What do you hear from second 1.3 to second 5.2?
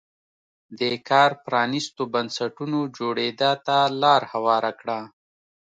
پرانیستو بنسټونو جوړېدا ته لار هواره کړه.